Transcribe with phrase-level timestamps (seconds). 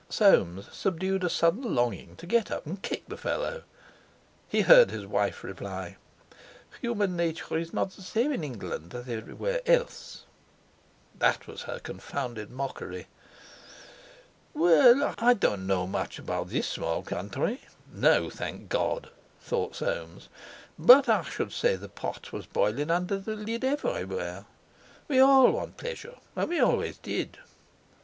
[0.09, 3.61] Soames subdued a sudden longing to get up and kick the fellow.
[4.49, 5.97] He heard his wife reply:
[6.81, 10.23] "Human nature is not the same in England as anywhere else."
[11.19, 13.09] That was her confounded mockery!
[14.55, 21.51] "Well, I don't know much about this small country"—'No, thank God!' thought Soames—"but I should
[21.53, 24.45] say the pot was boilin' under the lid everywhere.
[25.07, 27.37] We all want pleasure, and we always did."